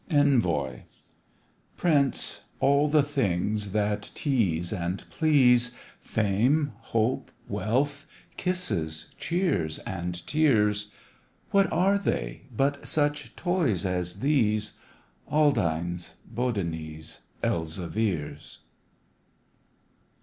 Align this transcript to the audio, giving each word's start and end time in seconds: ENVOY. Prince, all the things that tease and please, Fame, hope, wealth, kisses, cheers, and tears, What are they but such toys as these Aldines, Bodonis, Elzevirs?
ENVOY. 0.09 0.85
Prince, 1.77 2.45
all 2.59 2.87
the 2.87 3.03
things 3.03 3.71
that 3.71 4.09
tease 4.15 4.73
and 4.73 5.03
please, 5.11 5.75
Fame, 5.99 6.71
hope, 6.79 7.29
wealth, 7.47 8.07
kisses, 8.35 9.13
cheers, 9.19 9.77
and 9.85 10.25
tears, 10.25 10.89
What 11.51 11.71
are 11.71 11.99
they 11.99 12.47
but 12.51 12.87
such 12.87 13.35
toys 13.35 13.85
as 13.85 14.21
these 14.21 14.75
Aldines, 15.31 16.15
Bodonis, 16.25 17.19
Elzevirs? 17.43 18.57